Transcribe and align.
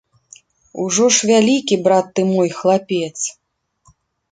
Ужо 0.83 1.05
ж 1.17 1.29
вялікі, 1.31 1.79
брат 1.89 2.05
ты 2.17 2.21
мой, 2.33 2.49
хлапец! 2.63 3.17